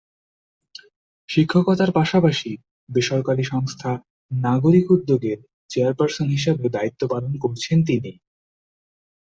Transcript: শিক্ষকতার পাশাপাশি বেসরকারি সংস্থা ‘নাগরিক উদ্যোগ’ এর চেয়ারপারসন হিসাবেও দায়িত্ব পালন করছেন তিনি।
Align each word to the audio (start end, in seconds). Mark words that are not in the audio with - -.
শিক্ষকতার 1.29 1.89
পাশাপাশি 1.91 2.51
বেসরকারি 2.89 3.43
সংস্থা 3.43 3.91
‘নাগরিক 4.31 4.85
উদ্যোগ’ 4.91 5.21
এর 5.23 5.39
চেয়ারপারসন 5.69 6.27
হিসাবেও 6.27 6.73
দায়িত্ব 6.75 7.01
পালন 7.07 7.33
করছেন 7.37 7.77
তিনি। 7.83 8.11